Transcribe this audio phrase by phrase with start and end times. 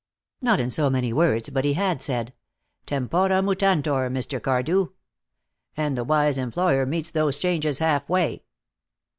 [0.41, 2.33] Not in so many words, but he had said:
[2.87, 4.41] "Tempora mutantur, Mr.
[4.41, 4.87] Cardew.
[5.77, 8.41] And the wise employer meets those changes half way."